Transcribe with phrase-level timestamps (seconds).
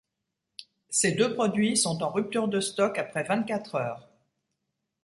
[0.89, 4.09] Ces deux produits sont en rupture de stock après vingt-quatre heures.